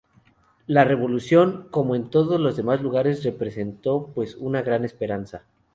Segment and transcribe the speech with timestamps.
[0.65, 5.43] La Revolución, como en todos los demás lugares representó pues una gran esperanza.